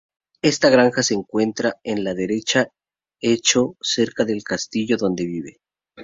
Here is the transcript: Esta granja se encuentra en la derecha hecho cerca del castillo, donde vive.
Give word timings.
Esta 0.41 0.71
granja 0.71 1.03
se 1.03 1.13
encuentra 1.13 1.75
en 1.83 2.03
la 2.03 2.15
derecha 2.15 2.69
hecho 3.21 3.75
cerca 3.81 4.25
del 4.25 4.41
castillo, 4.41 4.97
donde 4.97 5.27
vive. 5.27 5.61